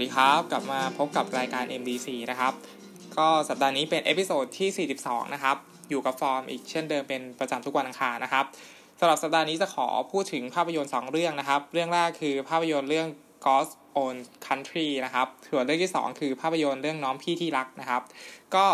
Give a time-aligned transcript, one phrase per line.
[0.00, 2.52] สวัสดีครับ กลับมาพบกับรายการ MDC นะครับ
[3.18, 5.56] ก็สัปดาห์นี้เป็น episode ที่ 42 นะครับ
[5.90, 8.44] อยู่กับฟอร์มอีกเช่นเดิมเป็นประจำทุกวันอังคารนะครับ
[9.00, 13.08] สำหรับสัปดาห์นี้จะขอพูดถึงภาพยนตร์ 2 เรื่องนะครับ เรื่องแรกคือภาพยนตร์เรื่อง
[13.44, 18.02] God's Own Country นะครับส่วนเรื่องที่ 2 คือภาพยนตร์เรื่องน้องพี่ที่รักนะครับ
[18.54, 18.66] ก็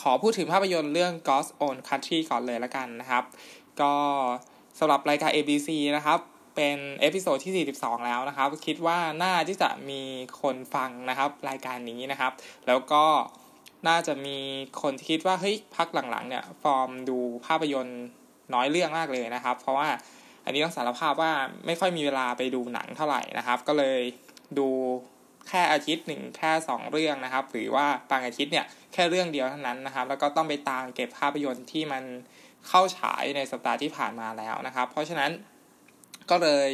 [0.00, 3.24] ขอพูดถึงภาพยนตร์เรื่อง God's Own Country ก่อนเลยละกันนะครับ
[3.80, 3.92] ก็
[4.78, 6.20] สำหรับรายการ MDC นะครับ
[6.56, 10.02] เป็น episode ที่ 42 แล้วนะครับ คิดว่าน่าที่จะมี
[10.40, 12.32] คนฟังนะครับ รายการนี้นะครับ
[12.66, 13.04] แล้วก็
[13.88, 14.38] น่าจะมี
[14.82, 18.02] คนที่คิดว่าเฮ้ยพักหลังๆเนี่ยฟอร์มดูภาพยนตร์
[18.54, 19.88] น้อยเรื่องมากเลยนะครับ เพราะว่า
[20.44, 21.32] อันนี้ต้องสารภาพว่า
[21.66, 24.00] ไม่ค่อยมีเวลาไปดูหนังเท่าไหร่นะครับ ก็เลย
[24.58, 24.68] ดู
[25.48, 32.02] แค่อาทิตย์หนึ่งแค่ 2 เรื่องนะครับ หรือว่าบางอาทิตย์เนี่ยแค่เรื่องเดียวเท่านั้นนะครับ แล้วก็ต้องไปตามเก็บภาพยนตร์ที่มัน
[32.68, 35.30] เข้าฉายในสัปดาห์ที่ผ่านมาแล้วนะครับ เพราะฉะนั้น
[36.30, 36.68] ก็เลย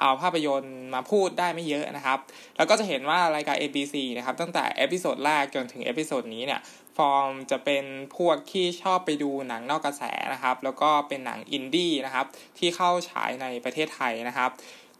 [0.00, 2.18] เอาภาพยนตร์มาพูดได้ไม่เยอะนะครับ
[2.56, 6.60] แล้วก็จะเห็นว่ารายการ MDC นะครับ ตั้งแต่ episode แรกจนถึง episode นี้เนี่ย
[6.96, 7.84] ฟอร์มจะเป็น
[8.16, 12.26] พวกที่ชอบไปดูหนังนอกกระแสนะครับ แล้วก็เป็นหนังอินดี้นะครับ
[12.58, 14.50] ที่เข้าฉายในประเทศไทยนะครับ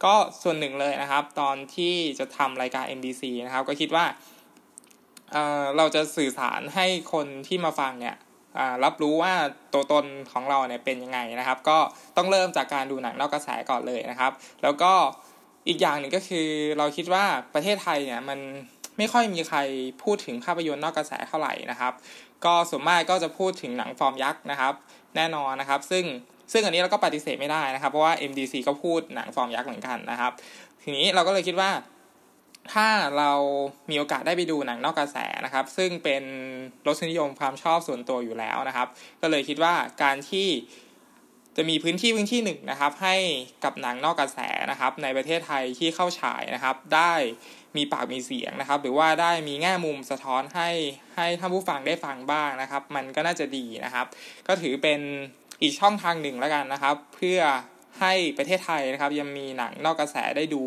[0.03, 4.05] ก็ส่วนหนึ่งเลยนะครับ ตอนที่จะทำรายการ MDC นะครับ ก็คิดว่า
[5.31, 8.15] เเราจะสื่อสารให้คนที่มาฟังเนี่ย
[8.83, 9.33] รับรู้ว่า
[9.73, 11.77] ตัวตนของเราเนี่ยเป็นยังไงนะครับ ก็
[12.17, 14.31] ต้องเริ่มจากการดูหนังนอกกระแสก่อนเลยนะครับ
[14.63, 14.91] แล้วก็
[15.67, 16.47] อีกอย่างหนึ่งก็คือ
[16.77, 18.39] เราคิดว่าประเทศไทยเนี่ยมัน
[18.97, 19.57] ไม่ค่อยมีใคร
[20.03, 21.93] พูดถึงภาพยนตร์นอกกระแสเท่าไหร่นะครับ
[22.45, 24.73] ก็ส่วนมากก็จะพูดถึงหนังฟอร์มยักษ์นะครับ
[25.15, 26.05] แน่นอนนะครับ ซึ่ง
[26.51, 30.31] ซึ่งอันนี้เราก็ปฏิเสธไม่ได้นะครับ เพราะว่า MDC ก็พูดหนังฟอร์มยักษ์เหมือนกันนะครับ
[30.83, 31.69] ทีนี้เราก็เลยคิดว่า
[32.71, 32.87] ถ้า
[33.17, 33.31] เรา
[33.89, 36.23] มีโอกาสได้ไปดูหนังนอกกระแสนะครับ ซึ่งเป็น
[36.87, 38.87] รสนิยมความชอบส่วนตัวอยู่แล้วนะครับ
[39.21, 40.47] ก็เลยคิดว่าการที่
[41.57, 43.15] จะมีพื้นที่พื้นที่หนึ่งนะครับ ให้
[43.63, 44.39] กับหนังนอกกระแส
[44.71, 47.13] นะครับ ในประเทศไทยที่เข้าฉายนะครับ ได้
[47.77, 50.69] มีปากมีเสียงนะครับ หรือว่าได้มีแง่มุมสะท้อนให้
[51.15, 54.05] ให้ท่านผู้ฟังได้ฟังบ้างนะครับ มันก็น่าจะดีนะครับ
[54.47, 54.99] ก็ถือเป็น
[55.61, 57.39] อีกช่องทางหนึ่งแล้วกันนะครับ เพื่อ
[57.99, 60.63] ให้ประเทศไทยนะครับ ยังมีหนังนอกกระแสได้ดู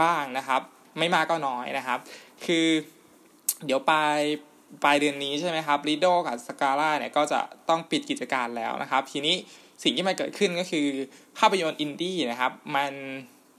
[0.00, 0.60] บ้างนะครับ
[0.98, 1.98] ไม่มากก็น้อยนะครับ
[2.44, 2.66] คือ
[3.64, 4.18] เดี๋ยวปลาย
[4.84, 9.34] ปลายเดือนนี้ใช่ไหมครับลีโดกับสกาล่าเนี่ยก็จะต้องปิดกิจการแล้วนะครับ ทีนี้
[9.82, 10.86] สิ่งที่มันเกิดขึ้นก็คือ
[11.38, 12.92] ภาพยนตร์อินดี้นะครับ มัน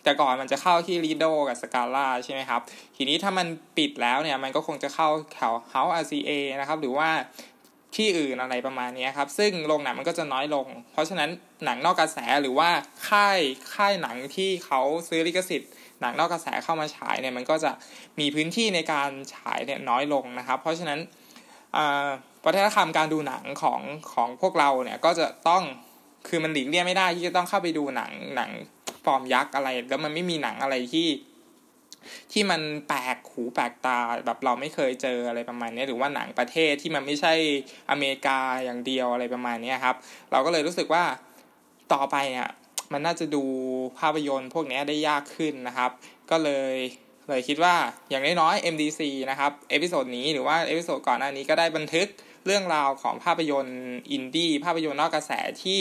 [0.03, 2.61] แต่ก่อนมันจะเข้าที่ลีโดกับสกาล่าใช่ไหมครับ
[2.95, 3.47] ทีนี้ถ้ามัน
[3.77, 7.09] ปิดแล้วเนี่ยมันก็คงจะเข้าแถว House RCA นะครับ หรือว่า
[7.95, 11.29] ที่อื่นอะไรประมาณนี้ครับ ซึ่งโรงหนังมันก็จะน้อยลง เพราะฉะนั้น
[11.65, 12.69] หนังนอกกระแสหรือว่า
[13.09, 13.39] ค่าย
[13.73, 17.71] ค่ายหนังที่เขาซื้อลิขสิทธิ์ หนังนอกกระแสเข้ามาฉายเนี่ยมันก็จะ
[18.19, 20.99] มีพื้นที่ในการฉายเนี่ยน้อยลงนะครับ เพราะฉะนั้น
[22.45, 23.81] วัฒนธรรมการดูหนังของ
[24.13, 25.63] ของพวกเราเนี่ยก็จะต้อง
[26.27, 28.51] คือมันหลีกเลี่ยงไม่ได้ที่จะต้องเข้าไปดูหนังหนัง
[29.05, 31.07] ฟอร์มยักษ์อะไร แล้วมันไม่มีหนังอะไรที่
[32.31, 37.33] ที่มันแปลกหูแปลกตาแบบเราไม่เคยเจออะไรประมาณนี้หรือว่าหนังประเทศที่มันไม่ใช่
[37.91, 39.95] อเมริกาอย่างเดียวอะไรประมาณนี้ครับ
[40.31, 41.03] เราก็เลยรู้สึกว่า
[41.93, 42.49] ต่อไปเนี่ย
[42.93, 43.43] มันน่าจะดู
[43.99, 45.91] ภาพยนตร์พวกนี้ได้ยากขึ้นนะครับ
[46.31, 46.75] ก็เลย
[47.29, 47.75] เลยคิดว่า
[48.09, 49.01] อย่างน้อยๆ MDC
[49.31, 52.07] นะครับ episode นี้หรือว่า episode ก่อนหน้านี้ก็ได้บันทึก
[52.45, 53.79] เรื่องราวของภาพยนตร์
[54.11, 55.31] อินดี้ภาพยนตร์นอกกระแส
[55.63, 55.79] ที่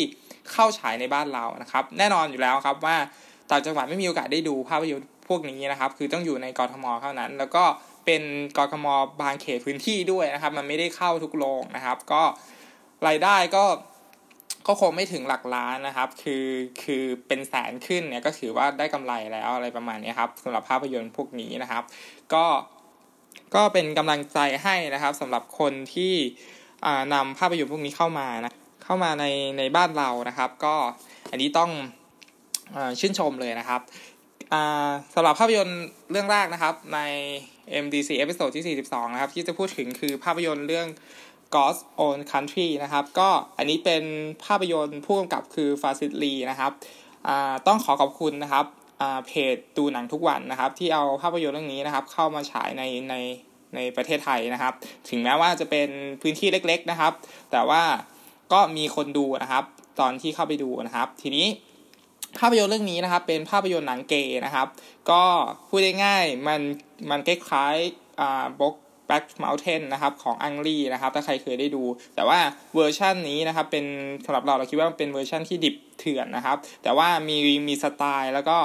[0.52, 2.96] เข้าฉายในบ้านเรานะครับ แน่นอนอยู่แล้วครับว่า
[3.50, 7.64] ต่างจังหวัดไม่มีโอกาสได้ดูภาพยนตร์พวกนี้นะครับ คือต้องอยู่ในกรทมเท่านั้น แล้วก็
[8.06, 8.22] เป็น
[8.58, 8.86] กรทม
[9.20, 12.22] บางเขตพื้นที่ด้วยนะครับ มันไม่ได้เข้าทุกโรงนะครับ ก็
[13.06, 13.64] รายได้ก็
[14.66, 16.46] ก็คงไม่ถึงหลักล้านนะครับ คือ
[16.82, 21.82] คือเป็นแสนขึ้นเนี่ยก็ถือว่าได้กำไรแล้วอะไรประมาณนี้ครับสำหรับภาพยนตร์พวกนี้นะครับ
[22.34, 22.44] ก็
[23.54, 26.14] ก็เป็นกำลังใจให้นะครับสำหรับคนที่
[27.14, 28.52] นำภาพยนตร์พวกนี้เข้ามานะ
[28.84, 29.24] เข้ามาใน
[29.58, 30.74] ในบ้านเรานะครับ ก็
[31.30, 31.70] อันนี้ต้อง
[32.76, 33.80] อชื่นชมเลยนะครับ
[35.14, 37.00] สำหรับภาพยนตร์เรื่องแรกนะครับใน
[37.84, 40.86] MDC episode ที่ 42 นะครับ ที่จะพูดถึงคือภาพยนตร์เรื่อง
[41.54, 43.28] God's Own Country นะครับ ก็
[43.58, 44.02] อันนี้เป็น
[44.44, 46.72] ภาพยนตร์ผู้กำกับคือ Francis Lee นะครับ
[47.66, 48.64] ต้องขอขอบคุณนะครับ
[49.26, 53.14] เพจดูหนังทุกวันนะครับ ที่เอาภาพยนตร์เรื่องนี้นะครับ เข้ามาฉายในใน
[53.74, 54.72] ในประเทศไทยนะครับ
[55.08, 55.88] ถึงแม้ว่าจะเป็น
[56.22, 57.12] พื้นที่เล็ก ๆนะครับ
[57.52, 57.82] แต่ว่า
[58.52, 59.64] ก็มีคนดูนะครับ
[60.00, 61.46] ตอนที่เข้าไปดูนะครับ ทีนี้
[62.38, 64.66] ภาพยนตร์เรื่องนี้นะครับ เป็นภาพยนตร์หนังเกย์นะครับ
[65.10, 65.22] ก็
[65.68, 66.60] พูดง่ายๆมัน
[67.10, 71.82] มันคล้ายๆอ่า Brokeback Mountain นะครับของ Ang Lee นะครับถ้าใครเคยได้ดู
[72.14, 72.38] แต่ว่า
[72.74, 73.84] เวอร์ชันนี้นะครับเป็น
[74.24, 77.36] สำหรับเราเราคิดว่าเป็นเวอร์ชันที่ดิบเถื่อนนะครับ แต่ว่ามี
[77.68, 78.56] มีสไตล์แล้วก็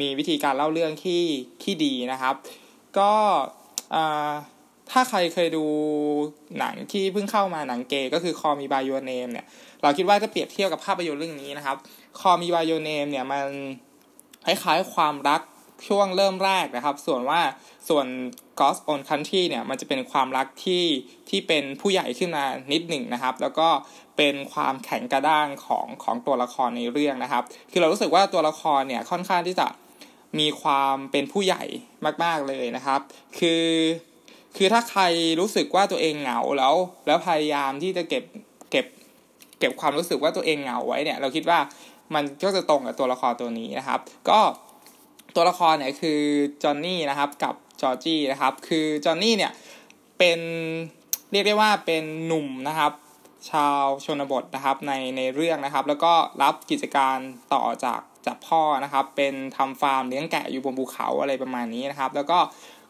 [0.00, 1.22] มีวิธีการเล่าเรื่องที่
[1.62, 2.34] ที่ดีนะครับ
[2.98, 3.12] ก็
[4.90, 5.64] ถ้าใครเคยดู
[6.58, 9.46] หนังที่เพิ่งเข้ามาหนังเกย์ก็คือคอมีบายโยเนมเนี่ย
[9.82, 11.76] เราคิดว่าจะเปรียบเทียบกับภาพยนตร์เรื่องนี้นะครับ
[12.20, 13.46] คอมีบายโยเนมเนี่ยมัน
[14.44, 15.40] คล้ายๆความรัก
[15.88, 17.40] ช่วงเริ่มแรกนะครับ ส่วนว่า
[17.88, 18.06] ส่วน
[18.58, 20.84] Ghost on Country เนี่ยมันจะเป็นความรักที่
[21.28, 23.68] ที่เป็นผู้ใหญ่ขึ้นมานิดหนึ่งนะครับ แล้วก็
[24.16, 29.66] เป็นความแข็งกระด้างของของตัวละครในเรื่องนะครับ คือเรารู้สึกว่าตัวละครเนี่ยค่อนข้างที่จะ
[30.38, 31.62] มีความเป็นผู้ใหญ่
[32.24, 33.00] มากๆเลยนะครับ
[33.38, 33.64] คือ
[34.56, 35.02] คือถ้าใคร
[35.40, 36.74] รู้สึกว่าตัวเองเหงาแล้ว
[37.06, 38.24] แล้วพยายามที่จะเก็บ
[38.70, 38.86] เก็บ
[39.58, 41.58] เก็บความรู้สึกว่าตัวเองเหงาไว้เนี่ย เราคิดว่า
[42.14, 44.00] มันก็จะตรงกับตัวละครตัวนี้นะครับ
[44.30, 44.40] ก็
[45.36, 46.20] ตัวละครเนี่ยคือ
[46.62, 49.52] จอห์นนี่นะครับกับจอร์จี้นะครับ คือจอห์นนี่เนี่ย
[50.18, 50.40] เป็น
[51.30, 52.92] เรียกได้ว่าเป็นหนุ่มนะครับ
[53.50, 56.12] ชาวชนบทนะครับในในเรื่องนะครับ แล้วก็
[56.42, 57.16] รับกิจการ
[57.54, 62.38] ต่อจากจากพ่อนะครับ เป็นทำฟาร์มเลี้ยงแกะอยู่บนภูเขาอะไรประมาณนี้นะครับ แล้วก็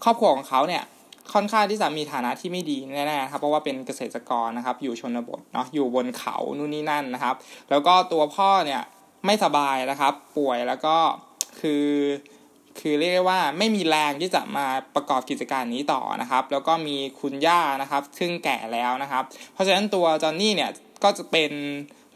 [0.05, 0.83] ครอบครัวของเขาเนี่ย
[1.33, 7.35] ค่อนข้างที่จะมีฐานะที่ไม่ดีแน่ๆครับเพราะว่าเป็นเกษตรกรนะครับ อยู่ชนบทเนาะอยู่บนเขานู่นนี่นั่นนะครับ
[7.71, 8.83] แล้วก็ตัวพ่อเนี่ย
[9.27, 10.97] ไม่สบายนะครับ ป่วยแล้วก็
[11.61, 11.87] คือ
[12.81, 20.71] คือเรียกได้ว่าไม่มีแรงที่จะมาประกอบกิจการนี้ต่อนะครับ แล้วก็มีคุณย่านะครับ ซึ่งแก่แล้วนะครับ เพราะฉะนั้นตัวจอนนี่เนี่ย
[21.05, 21.53] ก็จะเป็น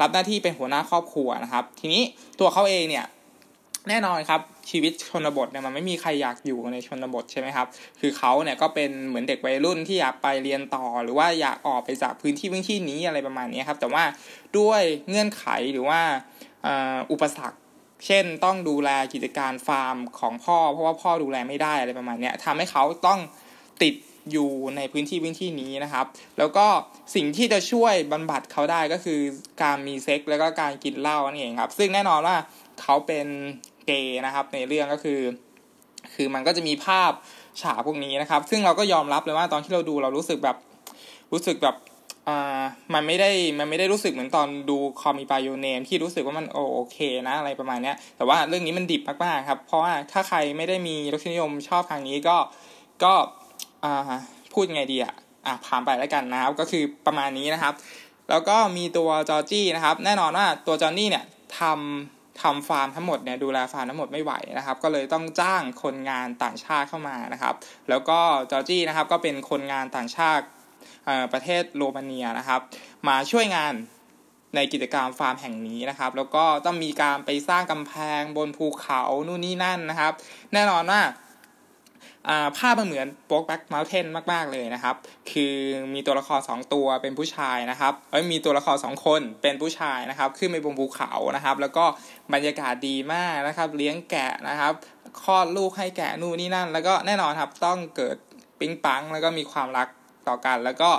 [0.01, 2.03] รับหน้าที่เป็นหัวหน้าครอบครัวนะครับ ทีนี้
[2.41, 3.07] ตัวเขาเองเนี่ย
[3.89, 4.41] แน่นอนครับ
[4.71, 7.67] ชีวิตชนบทเนี่ยมันไม่มีใครอยากอยู่ในชนบทใช่ไหมครับ
[8.01, 14.05] คือเขาเนี่ยก็เป็นเหมือนเด็กวัยรุ่นที่อยากไปเรียนต่อ หรือว่าอยากออกไปจากพื้นที่พื้นที่นี้อะไรประมาณนี้ครับ แต่ว่า
[14.59, 16.01] ด้วยเงื่อนไขหรือว่า
[17.12, 17.60] อุปสรรค
[18.06, 23.20] เช่นต้องดูแลกิจการฟาร์มของพ่อ เพราะว่าพ่อดูแลไม่ได้อะไรประมาณนี้ทำให้เขาต้อง
[23.82, 23.94] ติด
[24.32, 26.06] อยู่ในพื้นที่พื้นที่นี้นะครับ
[26.38, 26.67] แล้วก็
[27.14, 29.20] สิ่งที่จะช่วยบรรบัดเขาได้ก็คือ
[29.62, 32.37] การมีเซ็กแล้วก็การกินเหล้านั่นเองครับ ซึ่งแน่นอนว่า
[32.82, 33.26] เขาเป็น
[33.87, 35.20] เกย์นะครับ ในเรื่องก็คือ
[36.14, 37.12] คือมันก็จะมีภาพ
[37.61, 40.56] ฉากพวกนี้นะครับ ซึ่งเราก็ยอมรับเลยว่าตอนที่เราดูเรารู้สึกแบบ
[41.32, 41.76] รู้สึกแบบ
[42.31, 42.61] อ่า
[42.94, 46.99] มันไม่ได้มันไม่ได้รู้สึกเหมือนตอนดูคอมีปาโยเนมที่รู้สึกว่ามันโอโอเค
[47.29, 52.37] นะอะไรประมาณเนี้ย แต่ว่าเรื่องนี้มันดิบมากๆครับ เพราะว่าถ้าใครไม่ได้มีรสนิยมชอบทางนี้ก็
[53.05, 53.15] ก็
[53.85, 54.12] อ่า
[54.53, 55.15] พูดไงดีอะ
[55.47, 57.75] อะผ่านไปแล้วกันนะครับ ก็คือประมาณนี้นะครับ
[58.31, 61.25] แล้วก็มีตัวจอจี้นะครับ แน่นอนว่าตัว Johnny เนี่ย
[61.59, 67.55] ทำทำฟาร์มทั้งหมดเนี่ยดูแลฟาร์มทั้งหมดไม่ไหวนะครับ ก็เลยต้องจ้างคนงานต่างชาติเข้ามานะครับ
[67.88, 68.19] แล้วก็
[68.50, 70.44] จอจี้นะครับก็เป็นคนงานต่างชาติ
[71.33, 72.61] ประเทศโรมาเนียนะครับ
[73.09, 73.75] มาช่วยงาน
[74.57, 80.12] ในกิจกรรมฟาร์มแห่งนี้นะครับ แล้วก็ต้องมีการไปสร้างกำแพงบนภูเขานู่นนี่นั่นนะครับ
[80.53, 81.03] แน่นอนว่า
[82.59, 84.97] ภาพมันเหมือนโป๊กแบ็กมาลเทนมาก ๆ เลยนะครับ
[85.31, 85.55] คือ
[85.95, 91.85] มีตัวละคร 2 ตัวเป็นผู้ชายนะครับ เอ้ยมีตัวละคร 2 คนเป็นผู้ชายนะครับ ขึ้นไปบนภูเขานะครับ แล้วก็
[92.33, 94.73] บรรยากาศดีมากนะครับ เลี้ยงแกะนะครับ
[95.23, 98.17] คลอดลูกให้แกะนู่นนี่นั่น แล้วก็แน่นอนครับต้องเกิด
[98.61, 99.89] ปิ๊งปังแล้วก็มีความรัก
[100.28, 100.90] ต่อกัน แล้วก็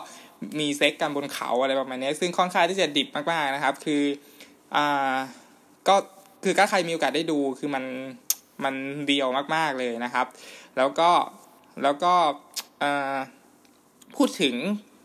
[0.60, 4.04] มีเซ็กกันบนเขาอะไรประมาณนี้ซึ่งค่อนข้างที่จะดิบมากๆนะครับ คือ
[4.76, 5.16] อ่า
[5.88, 5.96] ก็
[6.44, 7.84] คือถ้าใครมีโอกาสได้ดูคือมัน
[8.64, 8.76] มัน
[9.08, 10.26] เดียวมากๆเลยนะครับ
[10.78, 11.10] แล้วก็
[11.84, 12.14] แล้วก็
[14.16, 14.56] พูดถึง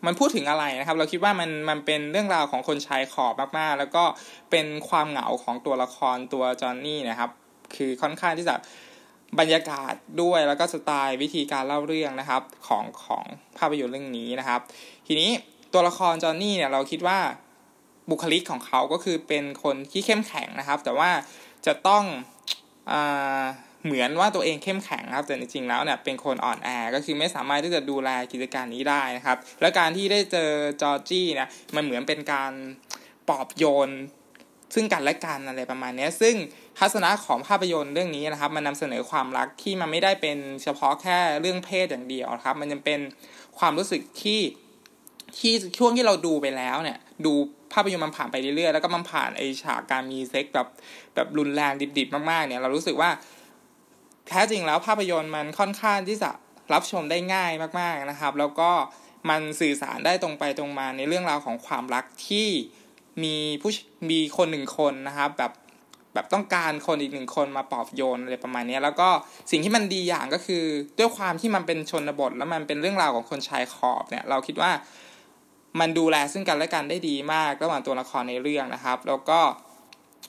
[0.07, 4.05] มันพูดถึงอะไรนะครับ เราคิดว่ามันมันเป็นเรื่องราวของคนชายขอบมากๆ แล้วก็
[4.50, 7.31] เป็นความเหงาของตัวละครตัวจอห์นนี่นะครับ
[7.76, 8.55] คือค่อนข้างที่จะ
[9.40, 13.25] บรรยากาศด้วยแล้วก็สไตล์วิธีการเล่าเรื่องนะครับของของ
[13.59, 14.61] ภาพยนตร์เรื่องนี้นะครับ
[15.06, 15.30] ทีนี้
[15.73, 17.18] ตัวละครจอห์นนี่เนี่ยเราคิดว่า
[18.11, 21.11] บุคลิกของเขาก็คือเป็นคนที่เข้มแข็งนะครับ แต่ว่า
[21.66, 22.04] จะต้อง
[22.90, 22.92] อ
[23.85, 30.50] เหมือนว่าตัวเองเข้มแข็งครับ แต่จริงๆแล้วเนี่ยเป็นคนอ่อนแอก็คือไม่สามารถที่จะดูแลกิจการนี้ได้นะครับ แล้วการที่ได้เจอ
[30.83, 32.52] จอร์จี้เนี่ยมันเหมือนเป็นการ
[33.28, 33.88] ปลอบโยน
[34.78, 36.35] ซึ่งกันและกันอะไรประมาณนี้ซึ่ง
[36.78, 43.00] ทัศนะของภาพยนตร์เรื่องนี้นะครับ มันนาเสนอความรักที่มันไม่ได้เป็นเฉพาะแค่เรื่องเพศอย่างเดียวครับ มันยังเป็น
[43.59, 44.40] ความรู้สึกที่
[45.38, 47.33] ที่ช่วงที่เราดูไปแล้วเนี่ย ดู
[47.73, 50.68] ภาพยนตร์มันผ่านไปเรื่อยๆแล้วก็มันผ่านไอฉากการมีเซ็กแบบ
[51.14, 53.11] แบบรุนแรงดิบๆ มากๆเนี่ยเรารู้สึกว่า
[54.28, 56.30] แท้จริงแล้วภาพยนตร์มันค่อนข้างที่จะ
[56.73, 58.71] รับชมได้ง่ายมากๆนะครับ แล้วก็
[59.30, 62.49] มันสื่อสารได้ตรงไปตรงมาในเรื่องราวของความรักที่
[63.23, 63.71] มีผู้
[64.11, 65.53] มีคนหนึ่งคนนะครับแบบ
[66.15, 69.09] แบบต้องการคนอีกหนึ่งคนมาปอบโยนอะไรประมาณนี้แล้วก็
[69.51, 70.65] สิ่งที่มันดีอย่างก็คือ
[70.99, 74.71] ด้วยความที่มันเป็นชนบท แล้วมันเป็นเรื่องราวของคนชายขอบเนี่ยเราคิดว่า
[75.81, 79.41] มันดูแลซึ่งกันและกันได้ดีมากระหว่างตัวละครในเรื่องนะครับ แล้วก็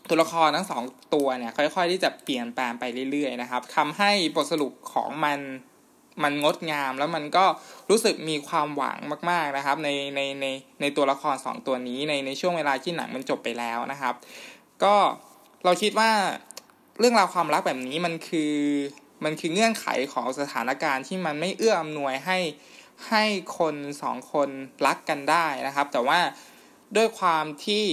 [0.10, 0.84] ตัวละครทั้งสอง
[1.15, 5.39] ตัวเนี่ยค่อยๆที่จะเปลี่ยนแปลงไปเรื่อยๆนะครับทำให้บทสรุปของมัน
[6.24, 7.45] มันงดงามแล้วมันก็
[7.89, 8.97] รู้สึกมีความหวัง
[9.29, 10.45] มาก ๆนะครับ ในในใน
[10.81, 14.13] ในตัวละครสองตัวนี้ในในช่วงเวลาที่หนังมันจบไปแล้วนะครับ
[14.83, 14.95] ก็
[15.65, 16.12] เราคิดว่า
[17.00, 18.55] เรื่องราวความรักแบบนี้มันคือ
[19.24, 22.38] มันคือเงื่อนไขของสถานการณ์ที่มันไม่เอื้ออำนวยให้
[23.09, 23.24] ให้
[23.57, 24.50] คนสองคน
[24.86, 26.19] รักกันได้นะครับ แต่ว่า
[26.95, 27.86] ด้วยความที่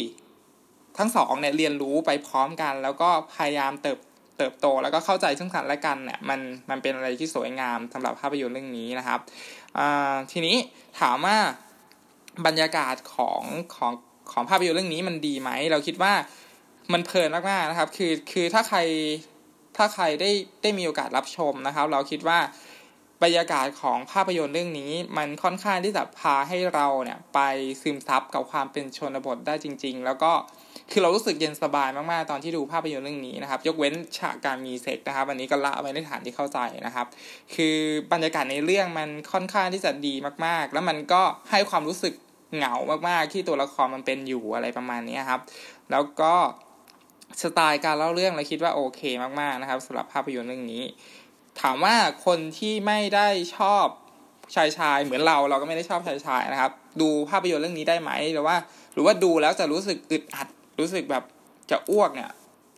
[0.99, 3.99] ทั้งสองเนี่ยเรียนรู้ไปพร้อมกัน แล้วก็พยายามเติบ
[4.39, 9.21] เติบโตแล้วก็เข้าใจซึ่งกันและกันเนี่ยมันมันเป็นอะไรที่สวยงามสำหรับภาพยนตร์เรื่องนี้นะครับ
[10.33, 10.57] ทีนี้
[11.01, 11.37] ถามว่า
[12.47, 13.43] บรรยากาศของ
[13.77, 13.93] ของ
[14.33, 16.13] ของภาพยนตร์เรื่องนี้มันดีไหมเราคิดว่า
[16.93, 18.79] มันเพลินมากๆนะครับ คือคือถ้าใคร
[19.77, 20.31] ถ้าใครได้
[20.63, 22.39] ได้มีโอกาสรับชมนะครับ เราคิดว่า
[23.23, 27.41] บรรยากาศของภาพยนตร์เรื่องนี้ มันค่อนข้างที่จะพาให้เราเนี่ยไป
[27.83, 30.33] ซึมซับกับความเป็นชนบทได้จริง ๆ แล้วก็
[30.91, 37.07] คือเรารู้สึกเย็นสบายมากๆ ตอนที่ดูภาพยนตร์เรื่องนี้นะครับ ยกเว้นฉากการมีเซ็กนะครับ อันนี้ก็ละไว้ในฐานที่เข้าใจนะครับ
[37.55, 37.77] คือ
[38.13, 40.15] บรรยากาศในเรื่องมันค่อนข้างที่จะดี
[40.47, 42.15] มากๆ แล้วมันก็ให้ความรู้สึก
[42.57, 42.75] เหงา
[43.09, 45.41] มากๆ ที่ตัวละครมันเป็นอยู่อะไรประมาณนี้ครับ
[45.91, 46.35] แล้วก็
[47.43, 50.83] สไตล์การเล่าเรื่องเราคิดว่าโอเคมากๆนะครับสำหรับภาพยนตร์เรื่องนี้
[51.61, 51.95] ถามว่า
[52.27, 53.87] คนที่ไม่ได้ชอบ
[54.55, 58.57] ชายชายเหมือนเราเราก็ไม่ได้ชอบชายชายนะครับ ดูภาพยนตร์เรื่องนี้ได้ไหมหรือว่า
[58.95, 61.25] หรือว่าดูแล้วจะรู้สึกอึดอัด รู้สึกแบบ
[61.71, 62.31] จะอ้วกเนี่ย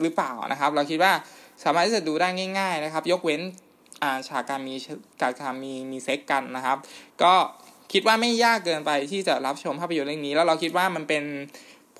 [0.03, 1.13] หรือเปล่านะครับ เราคิดว่า
[1.65, 3.41] สามารถที่จะดูได้ง่าย ๆนะครับ ยกเว้น
[4.03, 4.75] อาฉากการมี
[5.21, 6.79] การการมีมีเซ็กกันนะครับ
[7.23, 7.35] ก็
[7.93, 11.25] คิดว่าไม่ยากเกินไปที่จะรับชมภาพยนตร์เรื่องนี้ แล้วเราคิดว่ามันเป็น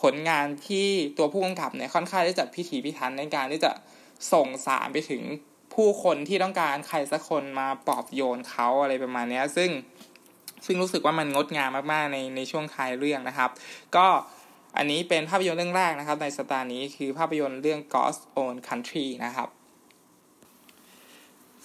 [0.03, 0.89] ผลงานที่
[1.19, 3.73] ตัวผู้กำกับเนี่ยค่อนข้างที่จะพิถีพิถันในการที่จะ
[4.33, 5.23] ส่งสารไปถึง
[5.75, 9.71] ผู้คนที่ต้องการใครสักคนมาปลอบโยนเขาอะไรประมาณนี้ซึ่ง
[10.67, 13.51] ซึ่งรู้สึกว่ามันงดงามมากๆในในช่วงท้ายเรื่องนะครับ
[13.97, 14.07] ก็
[14.77, 19.49] อันนี้เป็นภาพยนตร์เรื่องแรกนะครับ ในสตาร์นี้คือภาพยนตร์เรื่อง God's Own Country นะครับ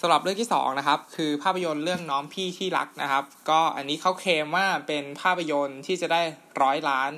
[0.02, 6.22] สำหรับเรื่องที่2นะครับคือภาพยนตร์เรื่องน้องพี่ที่รักนะครับ ก็อันนี้เขาเคลมว่าเป็นภาพยนตร์ที่จะได้
[6.62, 7.10] ร้อยล้าน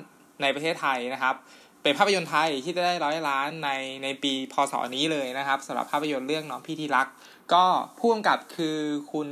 [0.42, 1.34] ในประเทศไทยนะครับ
[1.82, 3.70] เป็นภาพยนตร์ไทยที่จะได้ร้อยล้านใน
[4.02, 7.06] ในปีพศนี้เลยนะครับสำหรับภาพยนตร์เรื่องน้องพี่ที่รัก
[7.52, 7.64] ก็
[7.98, 8.78] ผู้กำกับคือ
[9.12, 9.28] คุณ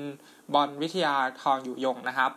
[0.54, 2.30] บอลวิทยาทองอยู่ยงนะครับ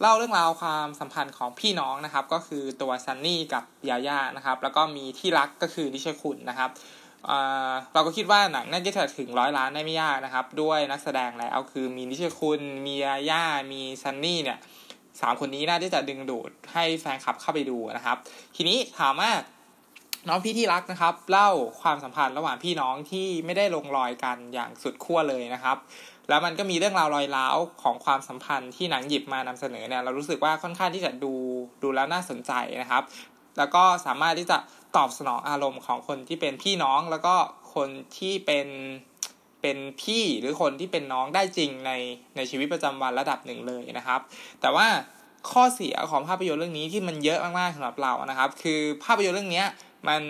[0.00, 6.70] เล่าเรื่องราวความสัมพันธ์ของพี่น้องนะครับ ก็คือตัวซันนี่กับยาย่านะครับ แล้วก็มีที่รักก็คือนิชคุณนะครับ
[7.94, 14.58] เราก็คิดว่าหนังน่าจะถึงร้อยล้านได้ไม่ยากนะครับ ด้วยนักแสดงแล้วคือมีนิชคุณมียาย่ามีซันนี่เนี่ย
[15.20, 18.16] สามคนนี้น่าจะดึงดูดให้แฟนคลับเข้าไปดูนะครับ
[18.56, 19.30] ทีนี้ถามว่า
[20.28, 25.76] น้องพี่ที่รักนะครับ เล่าความสัมพันธ์ระหว่างพี่น้องที่ไม่ได้ลงรอยกันอย่างสุดขั้วเลยนะครับ
[26.30, 31.32] แล้วมันก็มีเรื่องราวรอยร้าวของความสัมพันธ์ที่หนังหยิบมานำเสนอเนี่ยเรารู้สึกว่าค่อนข้างที่จะดู
[31.82, 33.02] ดูแล้วน่าสนใจนะครับ
[33.58, 34.58] แล้วก็สามารถที่จะ
[34.96, 37.34] ตอบสนองอารมณ์ของคนที่เป็นพี่น้องแล้วก็
[37.74, 38.68] คนที่เป็น
[39.62, 41.92] เป็นพี่หรือคนที่เป็นน้องได้จริงใน
[42.36, 44.20] ในชีวิตประจำวันระดับหนึ่งเลยนะครับ
[44.60, 44.86] แต่ว่า
[45.50, 49.64] ข้อเสียของภาพยนตร์เรื่องนี้ที่มันเยอะมากๆสำหรับเรานะครับ คือภาพยนตร์เรื่องนี้
[50.08, 50.22] มัน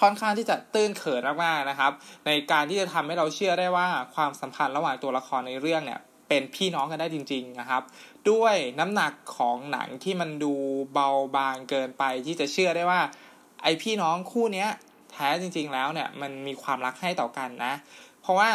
[0.00, 1.92] ค่อนข้างที่จะตื้นเขินมากๆนะครับ
[2.26, 7.82] ในการที่จะทำให้เราเชื่อได้ว่าความสัมพันธ์ระหว่างตัวละครในเรื่องเนี่ยเป็นพี่น้องกันได้จริง ๆนะครับ
[8.30, 10.54] ด้วยน้ำหนักของหนังที่มันดู
[10.92, 13.00] เบาบางเกินไปที่จะเชื่อได้ว่า
[13.62, 14.68] ไอพี่น้องคู่เนี้ย
[15.12, 17.74] แท้จริง ๆ แล้วเนี่ยมันมีความรักให้ต่อกันนะ
[18.22, 18.50] เพราะว่า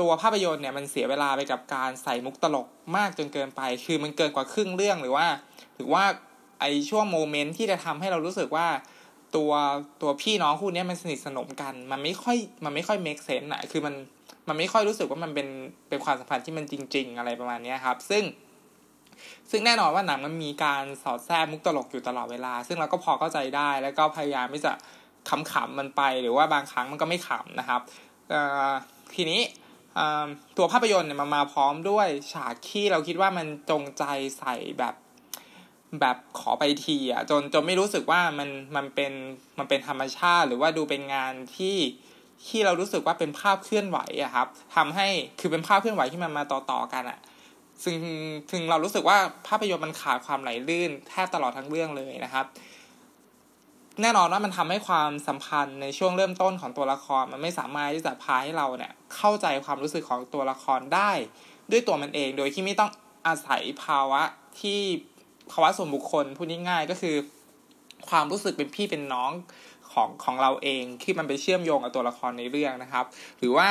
[0.00, 5.26] ตัวภาพยนตร์เนี่ยมันเสียเวลาไปกับการใส่มุกตลกมากจนเกินไป คือมันเกินกว่าครึ่งเรื่องหรือว่า
[5.76, 6.04] หรือว่า
[6.60, 8.66] ไอช่วงโมเมนต์ที่จะทำให้เรารู้สึกว่า
[9.36, 9.52] ตัว
[10.02, 13.94] ตัวพี่น้องคู่นี้มันสนิทสนมกัน มันไม่ค่อยมันไม่ค่อย make sense อะคือมัน
[14.48, 15.48] มันไม่ค่อยรู้สึกว่ามันเป็น
[15.88, 18.24] เป็นความสัมพันธ์ที่มันจริง ๆ อะไรประมาณนี้ครับ ซึ่ง
[19.50, 24.72] ซึ่งแน่นอนว่าหนังมันมีการสอดแทรกมุกตลกอยู่ตลอดเวลา ซึ่งเราก็พอเข้าใจได้แล้วก็พยายามที่จะ
[25.28, 27.80] ขำๆมันไป หรือว่าบางครั้งมันก็ไม่ขำนะครับ
[29.14, 29.40] ทีนี้
[30.56, 34.04] ตัวภาพยนตร์เนี่ยมันมาพร้อมด้วยฉากที่เราคิดว่ามันจงใจ
[34.38, 34.94] ใส่แบบ
[36.00, 39.12] แบบขอไปทีอะจนจนไม่รู้สึกว่ามันมันเป็น
[39.58, 41.76] มันเป็นธรรมชาติ หรือว่าดูเป็นงานที่
[42.46, 44.46] ที่เรารู้สึกว่าเป็นภาพเคลื่อนไหวอะครับ
[44.76, 45.08] ทำให้
[45.40, 47.18] คือเป็นภาพเคลื่อนไหวที่มันมาต่อต่อกันอะ
[47.84, 47.96] ซึ่ง
[48.52, 52.46] ถึงเรารู้สึกว่าภาพยนตร์มันขาดความไหลลื่นแทบตลอดทั้งเรื่องเลยนะครับ
[54.02, 61.10] แน่นอนว่ามันทำให้ความสัมพันธ์ในช่วงเริ่มต้นของตัวละคร มันไม่สามารถที่จะพาให้เราเนี่ยเข้าใจความรู้สึกของตัวละครได้
[61.70, 62.90] ด้วยตัวมันเองโดยที่ไม่ต้อง
[63.26, 64.22] อาศัยภาวะ
[64.60, 64.80] ที่
[65.52, 67.16] ภาวะส่วนบุคคลพูดง่ายๆก็คือ
[68.08, 69.32] ความรู้สึกเป็นพี่เป็นน้อง
[69.92, 73.04] ของของเราเองที่มันไปเชื่อมโยงกับตัวละครในเรื่องนะครับ
[73.38, 73.68] หรือว่า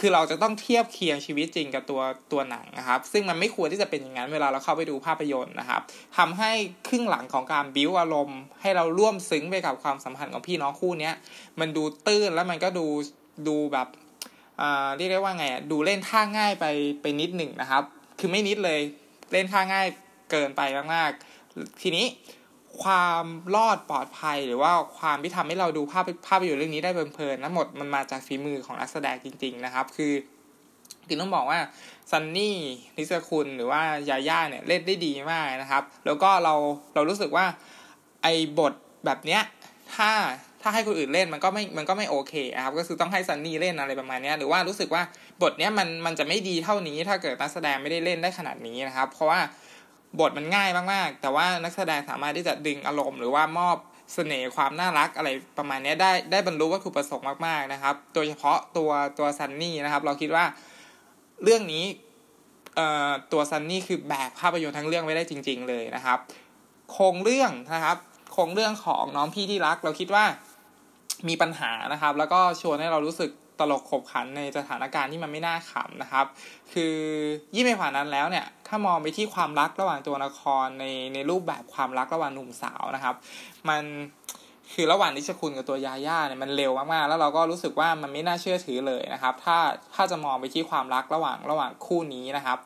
[0.00, 2.00] คือเราจะต้องเทียบเคียงชีวิตจริงกับตัว
[2.32, 5.80] ตัวหนังนะครับ ซึ่งมันไม่ควรที่จะเป็นอย่างนั้นเวลาเราเข้าไปดูภาพยนตร์นะครับ
[6.18, 6.52] ทำให้
[6.88, 11.10] ครึ่งหลังของการบิ้วอารมณ์ ให้เราร่วมซึ้งไปกับความสัมพันธ์ของพี่น้องคู่นี้
[11.60, 12.86] มันดูตื้นแล้วมันก็ดู
[13.48, 13.88] ดูแบบ
[14.60, 16.66] อ่าเรียกได้ว่าไงดูเล่นท่าง่ายไป
[17.02, 17.82] ไปนิดหนึ่งนะครับ
[18.18, 18.80] คือไม่นิดเลย
[19.32, 19.86] เล่นท่าง่าย
[20.30, 20.62] เกินไป
[20.94, 22.06] มากๆ ทีนี้
[22.82, 23.24] ความ
[23.56, 30.12] รอดปลอดภัยหรือว่าความที่ทำให้เราดูภาพภาพยนตร์เรื่องนี้ได้เพลินๆทั้งหมดมันมาจากฝีมือของนักแสดงจริง ๆ นะครับ คือ
[31.06, 31.58] คือต้องบอกว่า
[32.10, 32.56] ซันนี่
[32.96, 33.80] นิสคุณหรือว่า
[34.10, 36.54] ยาย่าเนี่ยเล่นได้ดีมากนะครับ แล้วก็เรา
[36.94, 37.46] เรารู้สึกว่า
[38.22, 38.72] ไอ้บท
[39.04, 39.42] แบบเนี้ย
[39.94, 40.10] ถ้า
[40.62, 45.02] ถ้าให้คนอื่นเล่นมันก็ไม่มันก็ไม่โอเคครับก็คือต้องให้ซันนี่เล่นอะไรประมาณนี้หรือว่ารู้สึกว่า
[45.42, 49.40] บทเนี้ยมันมันจะไม่ดีเท่านี้ถ้าเกิดนักแสดงไม่ได้เล่นได้ขนาดนี้นะครับ เพราะว่า
[50.20, 53.76] บทมันง่ายมากๆ แต่ว่านักแสดงสามารถที่จะดึงอารมณ์หรือว่ามอบ
[54.14, 60.44] เสน่ห์ความน่ารักอะไรประมาณนี้ได้ได้บรรลุวัตถุประสงค์มากๆนะครับ โดยเฉพาะตัวตัวซันนี่นะครับ เราคิดว่า
[61.44, 61.84] เรื่องนี้
[63.32, 66.18] ตัวซันนี่คือแบกภาพยนตร์ทั้งเรื่องไว้ได้จริง ๆ เลยนะครับ
[66.92, 67.96] โครงเรื่องนะครับ
[68.32, 70.24] โครงเรื่องของน้องพี่ที่รัก เราคิดว่า
[71.28, 76.26] มีปัญหานะครับ แล้วก็ชวนให้เรารู้สึกตลกขบขันในสถานการณ์ที่มันไม่น่าขำนะครับ
[76.72, 76.94] คือ
[77.54, 80.84] ยิ่งไปกว่านั้นแล้วเนี่ย ถ้ามองไปที่ความรักระหว่างตัวละครใน
[81.14, 83.14] ในรูปแบบความรักระหว่างหนุ่มสาวนะครับ
[83.68, 83.82] มัน
[84.74, 89.58] คือระหว่างนิชคุณกับตัวยาย่าเนี่ยมันเร็วมากๆ แล้วเราก็รู้สึกว่ามันไม่น่าเชื่อถือเลยนะครับ ถ้า
[89.94, 92.58] ถ้าจะมองไปที่ความรักระหว่างระหว่างคู่นี้นะครับ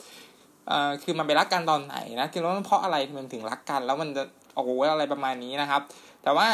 [0.69, 4.23] เอ่อคือมันไปรักกันตอนไหนนะคือว่ามันเพราะอะไรมันถึงรักกัน แล้วมันจะ
[4.55, 5.83] โอ้โหอะไรประมาณนี้นะครับ
[6.23, 6.47] แต่ว่า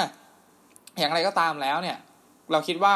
[0.98, 1.98] อย่างไรก็ตามแล้วเนี่ย
[2.52, 2.94] เราคิดว่า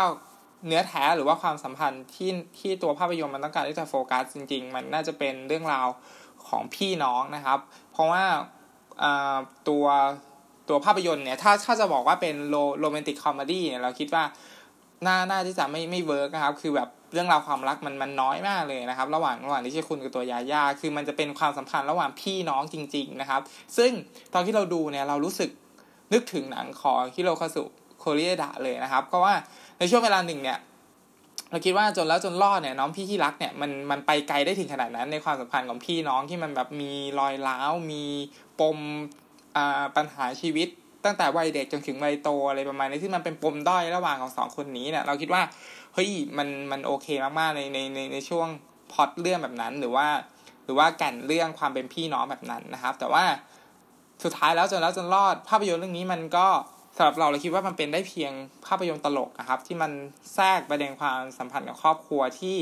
[0.67, 5.87] เนื้อแท้หรือว่าความสัมพันธ์ที่ที่ตัวภาพยนตร์มันต้องการที่จะโฟกัสจริง ๆ มันน่าจะเป็นเรื่องราว
[6.49, 7.59] ของพี่น้องนะครับ
[7.93, 8.25] เพราะว่า
[9.69, 9.85] ตัว
[10.69, 14.25] ตัวภาพยนตร์เนี่ยถ้าถ้าจะบอกว่าเป็นโร romantic comedy เนี่ยเราคิดว่า
[15.07, 23.41] น่าน่าที่จะไม่ไม่ work นะครับ คือแบบเรื่องราวความรักมันมันน้อยมากเลยนะครับ ระหว่างระหว่างพี่นิชคุณกับตัวยาย่าคือมันจะเป็นความสัมพันธ์ระหว่างพี่น้องจริง ๆนะครับ
[23.77, 23.91] ซึ่ง
[24.35, 25.51] ตอนที่เราดูเนี่ยเรารู้สึก
[26.13, 27.63] นึกถึงหนังของฮิโรคาสุ
[27.99, 29.35] โคเรียดะเลยนะครับ เพราะว่า
[29.79, 30.59] ในช่วงเวลาหนึ่งเนี่ย
[31.53, 38.05] เราคิดว่าจนแล้วจนรอดเนี่ยน้องพี่ที่รักเนี่ยมันมันไปไกลได้ถึงขนาดนั้นในความสัมพันธ์ของพี่น้องที่มันแบบมีรอยร้าวมี
[38.61, 38.79] ปม
[39.57, 40.69] อ่าปัญหาชีวิต
[41.05, 45.43] ตั้งแต่วัยเด็กจนถึงวัยโตอะไรประมาณนี้ที่มันเป็นปมด้อยระหว่างของสองคนนี้เนี่ยเราคิดว่า
[45.95, 47.07] เฮ้ยมันมันโอเค
[47.39, 48.49] มากๆในในในในช่วง
[48.93, 50.07] พอดเรื่องแบบนั้นหรือว่า
[50.65, 53.25] หรือว่าแก่นเรื่องความเป็นพี่น้องแบบนั้นนะครับ แต่ว่า
[54.25, 56.47] สุดท้ายแล้วจนแล้วจนรอดภาพยนตร์เรื่องนี้มันก็
[56.97, 58.33] สำหรับเราเราคิดว่ามันเป็นได้เพียง
[58.67, 59.91] ภาพยนตร์ตลกนะครับ ที่มัน
[60.35, 62.57] แทรกประเด็นความสัมพันธ์กับครอบครัวที่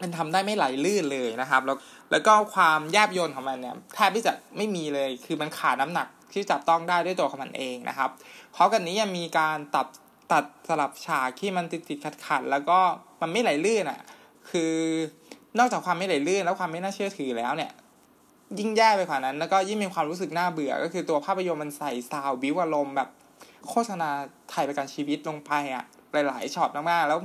[0.00, 1.76] มันทำได้ไม่ไหลลื่นเลยนะครับ แล้ว
[2.10, 8.10] แล้วก็ความแยบยนของมันเนี่ยแทบที่จะไม่มีเลย คือมันขาดน้ำหนักที่จับต้องได้ด้วยตัวของมันเองนะครับ
[8.52, 9.86] เพราะกันนี้ยังมีการตัด
[10.32, 12.78] ตัดสลับฉากที่มันติดติดขัดขัดแล้วก็
[13.20, 14.00] มันไม่ไหลลื่นอะ
[14.50, 14.72] คือ
[15.58, 17.72] นอกจากความไม่ไหลลื่นแล้วความไม่น่าเชื่อถือแล้วเนี่ย
[18.58, 23.08] ยิ่งแย่ไปกว่านั้น แล้วก็ยิ่งมีความรู้สึกน่าเบื่อ ก็คือตัวภาพยนตร์มันใส่ซาวบิวอารมณ์แบบ
[23.68, 24.08] โฆษณา
[24.52, 27.18] ถ่ายประกันชีวิตลงไปอะหลายๆช็อตมากๆแล้ว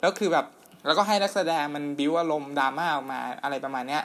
[0.00, 0.46] แล้วคือแบบ
[0.86, 4.02] แล้วก็ให้นักแสดงมันบิวอารมณ์ดราม่าออกมาอะไรประมาณเนี้ย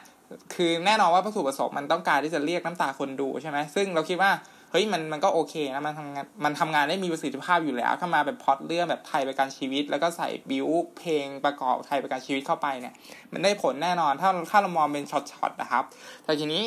[0.54, 4.32] คือแน่นอนว่าวัตถุประสงค์มันต้องการที่จะเรียกน้ำตาคนดูใช่ไหมซึ่งเราคิดว่า
[4.72, 12.94] เฮ้ยมันมันก็โอเคนะมันทำงานมันทำงานได้มีประสิทธิภาพอยู่แล้ว ถ้ามาแบบพอดเรื่องแบบไทยประกันชีวิต แล้วก็ใส่บิวเพลงประกอบไทยประกันชีวิตเข้าไปเนี่ย
[13.34, 15.84] มันได้ผลแน่นอนถ้าถ้าเรามองเป็นช็อตๆนะครับ
[16.24, 16.64] แต่ทีนี้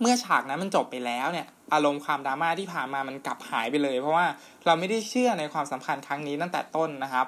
[0.00, 4.26] เมื่อฉากนั้นมันจบไปแล้วเนี่ย อารมณ์ความดราม่าที่ผ่านมามันกลับหายไปเลย เพราะว่า
[4.66, 7.26] เราไม่ได้เชื่อในความสัมพันธ์ครั้งนี้ตั้งแต่ต้นนะครับ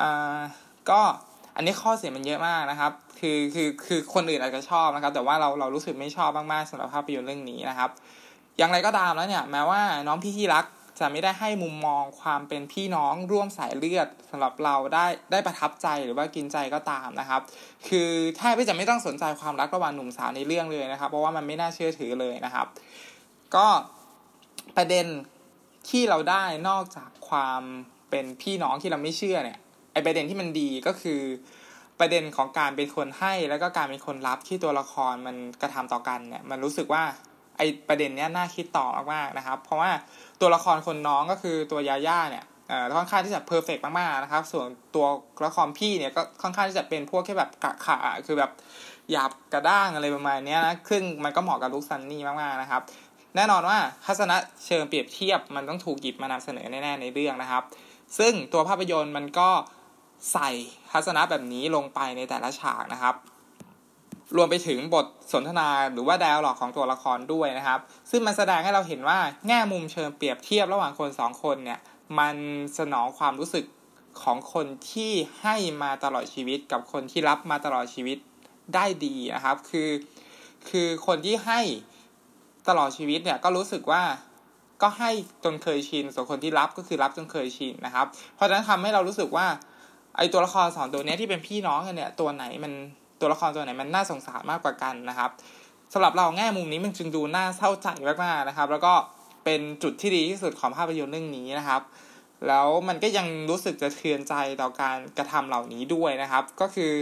[0.00, 0.38] อ่า
[0.90, 1.00] ก็
[1.56, 7.90] อันนี้ข้อเสียมันเยอะมากนะครับ คือคือคือคนอื่นอาจจะชอบนะครับ แต่ว่าเราเรารู้สึกไม่ชอบมากๆสำหรับภาพยนตร์เรื่องนี้นะครับ
[8.58, 10.64] อย่างไรก็ตามแล้วเนี่ยแม้ว่าน้องพี่ที่รัก
[11.00, 17.40] จะไม่ได้ให้มุมมองความเป็นพี่น้องร่วมสายเลือดสำหรับเราได้ได้ประทับใจหรือว่ากินใจก็ตามนะครับ
[17.88, 22.66] คือแทบจะไม่ต้องสนใจความรักระหว่างหนุ่มสาวในเรื่องเลยนะครับ เพราะว่ามันไม่น่าเชื่อถือเลยนะครับ
[23.54, 23.66] ก็
[24.76, 25.06] ประเด็น
[25.88, 27.62] ที่เราได้นอกจากความ
[28.10, 29.58] เป็นพี่น้องที่เราไม่เชื่อเนี่ย
[29.92, 31.20] ไอประเด็นที่มันดีก็คือ
[32.00, 37.04] ประเด็นของการเป็นคนให้แล้วก็การเป็นคนรับที่ตัวละครมันกระทำต่อกันเนี่ยมันรู้สึกว่า
[37.56, 39.90] ไอประเด็นเนี้ยน่าคิดต่อมากๆนะครับ เพราะว่า
[40.40, 45.06] ตัวละครคนน้องก็คือตัวยาย่าเนี่ยเอ่อค่อนข้างที่จะเพอร์เฟกมากๆนะครับ ส่วนตัว
[45.46, 48.50] ละครพี่เนี่ยก็ค่อนข้างที่จะเป็นพวกแค่แบบกะขาคือแบบ
[49.10, 52.82] หยาบกระด้างอะไรประมาณนี้นะซึ่งมันก็เหมาะกับลุคซันนี่มากๆนะครับ
[53.36, 54.36] แน่นอนว่าทัศนะ
[54.66, 57.62] เชิงเปรียบเทียบมันต้องถูกหยิบมานำเสนอแน่ๆในเรื่องนะครับ
[58.18, 59.48] ซึ่งตัวภาพยนตร์มันก็
[60.32, 60.50] ใส่
[60.92, 63.14] ทัศนะแบบนี้ลงไปในแต่ละฉากนะครับ
[64.36, 69.18] รวมไปถึงบทสนทนาหรือว่าดาวหลอกของตัวละครด้วยนะครับ ซึ่งมันแสดงให้เราเห็นว่า
[69.48, 71.80] แง่มุมเชิงเปรียบเทียบระหว่างคนสองคนเนี่ย
[72.18, 72.36] มัน
[72.78, 73.64] สนองความรู้สึก
[74.22, 78.18] ของคนที่ให้มาตลอดชีวิตกับคนที่รับมาตลอดชีวิต
[78.74, 79.90] ได้ดีนะครับ คือ
[80.68, 81.60] คือคนที่ให้
[82.68, 84.02] ตลอดชีวิตเนี่ยก็รู้สึกว่า
[84.82, 85.10] ก็ให้
[85.44, 89.46] จนเคยชิน ส่วนคนที่รับก็คือรับจนเคยชินนะครับ เพราะฉะนั้นทำให้เรารู้สึกว่า
[90.16, 92.72] ไอตัวละครสองตัวนี้ที่เป็นพี่น้องกันเนี่ยตัวไหนมัน
[93.20, 95.30] ตัวละครตัวไหนมันน่าสงสารมากกว่ากันนะครับ
[95.92, 97.88] สำหรับเราแง่มุมนี้มันจึงดูน่าเศร้าใจ
[98.24, 98.92] มากๆนะครับ แล้วก็
[99.44, 101.82] เป็นจุดที่ดีที่สุดของภาพยนตร์เรื่องนี้นะครับ
[102.48, 106.92] แล้วมันก็ยังรู้สึกจะเทือนใจต่อการกระทำเหล่านี้ด้วยนะครับ ก็คือ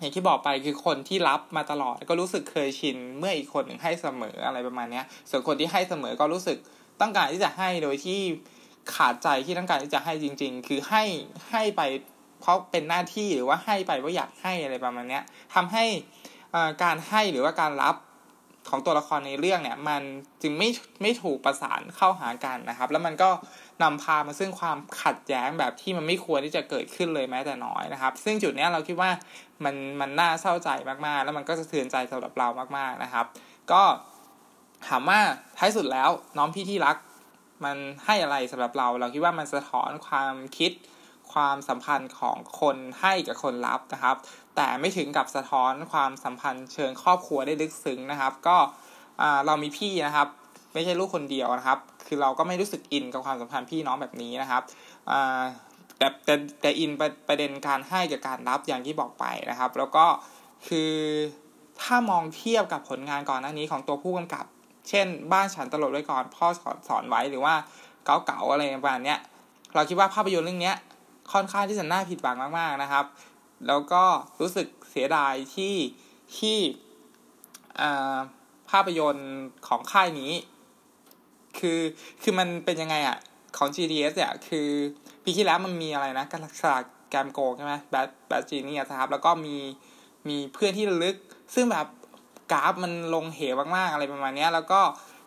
[0.00, 6.58] อย่างที่บอกไปคือคนที่รับมาตลอดก็รู้สึกเคยชินเมื่ออีกคนหนึ่งให้เสมออะไรประมาณนี้ส่วนคนที่ให้เสมอก็รู้สึก
[7.00, 8.20] ต้องการที่จะให้โดยที่
[8.94, 11.04] ขาดใจที่ต้องการที่จะให้จริง ๆ คือให้
[11.50, 11.82] ให้ไป
[12.40, 15.20] เพราะเป็นหน้าที่หรือว่าให้ไปว่าอยากให้อะไรประมาณนี้
[15.54, 15.84] ทำให้
[16.82, 17.96] การให้หรือว่าการรับ
[18.70, 20.02] ของตัวละครในเรื่องเนี่ย มัน
[20.42, 20.68] จึงไม่
[21.02, 23.30] ไม่ถูกประสานเข้าหากันนะครับ แล้วมันก็
[23.82, 29.10] นำพามาซึ่งความขัดแย้งแบบที่มันไม่ควรที่จะเกิดขึ้นเลยแม้แต่น้อยนะครับ ซึ่งจุดนี้เราคิดว่า
[29.64, 30.68] มันมันน่าเศร้าใจ
[31.06, 33.26] มากๆ แล้วมันก็จะเทือนใจสำหรับเรามากๆนะครับ
[33.72, 33.82] ก็
[34.88, 35.20] ถามว่า
[35.58, 36.96] ท้ายสุดแล้วน้องพี่ที่รัก
[37.64, 40.72] มันให้อะไรสำหรับเรา เราคิดว่ามันสะท้อนความคิด
[41.36, 44.16] ความสัมพันธ์ของคนให้กับคนรับนะครับ
[44.56, 48.56] แต่ไม่ถึงกับสะท้อนความสัมพันธ์เชิงครอบครัวได้ลึกซึ้งนะครับ ก็
[49.46, 50.28] เรามีพี่นะครับ
[50.72, 54.62] ไม่ใช่ลูกคนเดียวนะครับ คือเราก็ไม่รู้สึกอินกับความสัมพันธ์พี่น้องแบบนี้นะครับ
[55.98, 56.90] แต่แต่แต่อิน
[57.28, 60.06] ประเด็นการให้กับการรับอย่างที่บอกไปนะครับ แล้วก็
[60.68, 60.92] คือ
[61.82, 64.44] ถ้ามองเทียบกับผลงานก่อนหน้านี้ของตัวผู้กำกับ
[64.88, 67.54] เช่น บ้านฉันตลบไว้ก่อนพ่อสอนสอนไว้หรือว่า
[68.04, 69.18] เก๋าๆอะไรประมาณนี้ย
[69.74, 70.76] เราคิดว่าภาพยนตร์เรื่องเนี้ย
[71.32, 73.04] ค่อนข้างที่จะน่าผิดหวังมาก ๆนะครับ
[73.66, 74.02] แล้วก็
[74.40, 75.74] รู้สึกเสียดายที่
[76.36, 76.58] ที่
[78.70, 79.34] ภาพยนตร์
[79.66, 80.32] ของค่ายนี้
[81.58, 81.80] คือ
[82.22, 83.18] คือมันเป็นยังไงอะ่ะ
[83.56, 84.68] ของ GDS เนี่ยคือ
[85.24, 89.56] ปีที่แล้วมันมีอะไรนะฉลาดเกมส์โกงใช่ไหม Bad Bad Genius นะครับ แล้วก็มี
[90.28, 91.16] มีเพื่อนที่ระลึก
[91.54, 91.86] ซึ่งแบบ
[92.52, 94.80] กราฟมันลงเหวมากๆอะไรประมาณนี้แล้วก็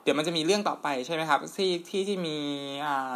[0.04, 2.38] เดี๋ยวมันจะมีเรื่องต่อไปใช่ไหมครับ ที่ที่ที่มี
[2.86, 3.14] อ่า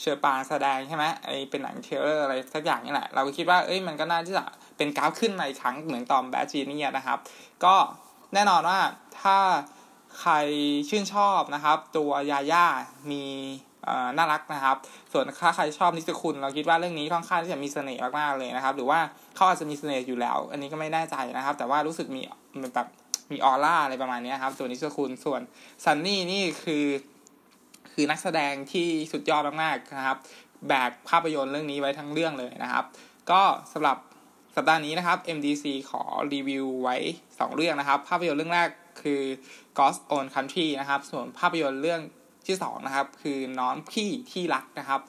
[0.00, 4.44] เฌอปรางแสดงใช่ไหมไอเป็นหนัง thriller อะไรสักอย่างนี่แหละ เราก็คิดว่าเอ้ยมันก็น่าที่จะ
[4.76, 7.18] เป็นกราฟขึ้นในครั้งเหมือนตอน Bad Genius นะครับ
[7.64, 7.74] ก็
[8.34, 8.80] แน่นอนว่า
[9.20, 9.38] ถ้า
[10.20, 10.34] ใคร
[10.88, 12.66] ชื่นชอบนะครับ ตัวยาย่า
[13.10, 13.24] มี
[14.16, 14.76] น่ารักนะครับ
[15.12, 18.98] ส่วนถ้าใครชอบนิสคุณ เราคิดว่าเรื่องนี้ค่อนข้างที่จะมีเสน่ห์มากๆเลยนะครับ หรือว่า
[19.36, 22.22] เขาอาจจะมีเสน่ห์อยู่แล้ว อันนี้ก็ไม่แน่ใจนะครับ แต่ว่ารู้สึกมี
[22.74, 22.88] แบบ
[23.32, 25.40] มีออร่าอะไรประมาณนี้ครับ ส่วนนิสคุณส่วน
[25.84, 26.84] ซันนี่นี่คือ
[27.98, 30.18] คือนักแสดงที่สุดยอดมากๆนะครับ
[30.68, 32.84] แบกภาพยนตร์เรื่องนี้ไว้ทั้งเรื่องเลยนะครับ
[33.30, 33.96] ก็สำหรับ
[34.56, 38.68] สัปดาห์นี้นะครับ MDC ขอรีวิวไว้ 2 เรื่องนะครับ ภาพยนตร์เรื่องแรก
[39.02, 39.22] คือ
[39.78, 42.00] God's Own Country นะครับ ส่วนภาพยนตร์เรื่อง
[42.46, 45.00] ที่2นะครับ คือน้องพี่ที่รักนะครับ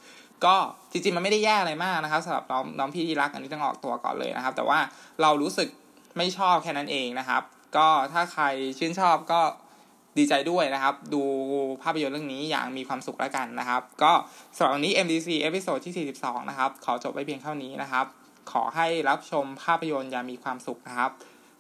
[0.45, 0.56] ก็
[0.91, 4.80] จริงๆมันไม่ได้แย่อะไรมากนะครับสำหรับน้องน้องพี่ที่รักอันนี้ต้องออกตัวก่อนเลยนะครับ แต่ว่า
[5.21, 5.69] เรารู้สึก
[6.17, 7.41] ไม่ชอบแค่นั้นเองนะครับ
[7.78, 8.45] ก็ถ้าใคร
[8.78, 9.41] ชื่นชอบก็
[10.17, 11.21] ดีใจด้วยนะครับ ดู
[11.84, 14.13] ภาพยนตร์เรื่องนี้อย่างมีความสุขแล้วกันนะครับ ก็
[14.58, 18.06] สำหรับวันนี้ MDC episode ที่ 42 นะครับ ขอจบไว้เพียงเท่านี้นะครับ
[18.51, 21.12] ขอให้รับชมภาพยนตร์อย่างมีความสุขนะครับ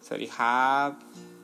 [0.05, 1.36] สวัสดีครับ